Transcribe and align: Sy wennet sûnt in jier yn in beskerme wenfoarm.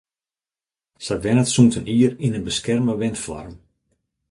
Sy 1.05 1.15
wennet 1.21 1.51
sûnt 1.53 1.77
in 1.79 1.87
jier 1.93 2.13
yn 2.25 2.37
in 2.37 2.45
beskerme 2.47 2.93
wenfoarm. 2.99 3.55